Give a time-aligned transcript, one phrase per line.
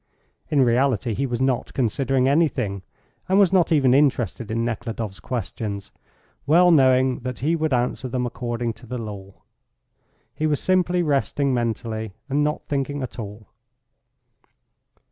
[0.49, 2.81] In reality he was not considering anything,
[3.29, 5.91] and was not even interested in Nekhludoff's questions,
[6.47, 9.35] well knowing that he would answer them according to the law.
[10.33, 13.45] He was simply resting mentally and not thinking at all.